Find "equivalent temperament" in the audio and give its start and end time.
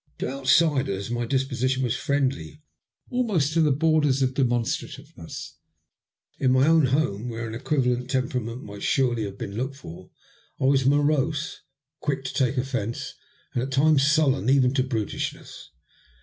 7.53-8.63